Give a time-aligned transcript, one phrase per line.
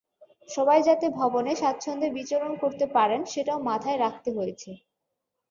[0.49, 4.71] সবাই যাতে ভবনে স্বাচ্ছন্দ্যে বিচরণ করতে পারেন, সেটাও মাথায় রাখতে হয়েছে।